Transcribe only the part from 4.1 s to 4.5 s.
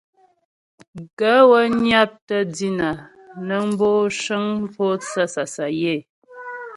cəŋ